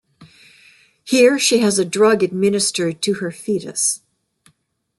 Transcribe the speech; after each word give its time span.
Here 1.03 1.37
she 1.37 1.59
has 1.59 1.77
a 1.77 1.85
drug 1.85 2.23
administered 2.23 3.03
to 3.03 3.13
her 3.21 3.29
fetus. 3.29 4.01